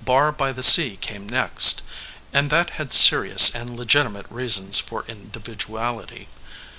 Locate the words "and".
2.32-2.48, 3.54-3.76